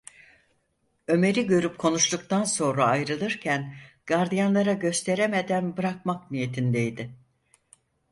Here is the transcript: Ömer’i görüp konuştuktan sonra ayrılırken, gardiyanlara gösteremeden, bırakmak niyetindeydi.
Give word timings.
Ömer’i 1.07 1.47
görüp 1.47 1.77
konuştuktan 1.79 2.43
sonra 2.43 2.85
ayrılırken, 2.85 3.75
gardiyanlara 4.05 4.73
gösteremeden, 4.73 5.77
bırakmak 5.77 6.31
niyetindeydi. 6.31 7.11